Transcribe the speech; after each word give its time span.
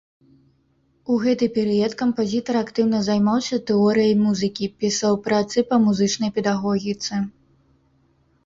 У 1.15 1.17
гэты 1.25 1.45
перыяд 1.57 1.93
кампазітар 1.99 2.55
актыўна 2.63 3.01
займаўся 3.09 3.59
тэорыяй 3.69 4.15
музыкі, 4.25 4.71
пісаў 4.85 5.13
працы 5.29 5.57
па 5.73 5.83
музычнай 5.85 6.31
педагогіцы. 6.39 7.13